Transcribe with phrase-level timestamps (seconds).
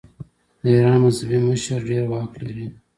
[0.61, 2.67] د ایران مذهبي مشر ډیر واک لري.